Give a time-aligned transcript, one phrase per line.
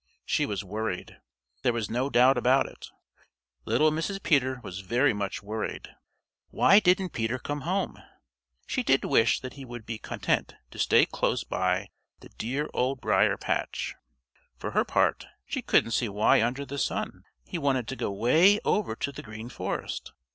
[0.25, 1.17] She was worried.
[1.61, 2.89] There was no doubt about it.
[3.65, 4.23] Little Mrs.
[4.23, 5.93] Peter was very much worried.
[6.49, 8.01] Why didn't Peter come home?
[8.65, 12.99] She did wish that he would be content to stay close by the dear Old
[12.99, 13.93] Briar patch.
[14.57, 18.59] For her part, she couldn't see why under the sun he wanted to go way
[18.65, 20.13] over to the Green Forest.